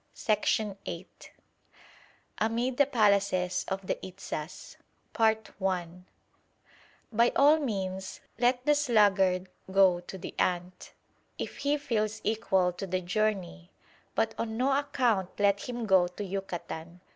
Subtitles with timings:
[0.15, 1.05] CHAPTER VI
[2.39, 4.77] AMID THE PALACES OF THE ITZAS
[5.13, 5.35] By
[7.35, 10.93] all means let the sluggard go to the ant,
[11.37, 13.69] if he feels equal to the journey;
[14.15, 17.01] but on no account let him go to Yucatan.